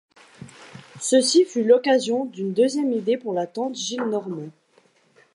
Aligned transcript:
Ceci 0.99 1.45
fut 1.45 1.63
l'occasion 1.63 2.25
d'une 2.25 2.53
deuxième 2.53 2.91
idée 2.91 3.17
pour 3.19 3.35
la 3.35 3.45
tante 3.45 3.75
Gillenormand. 3.75 4.49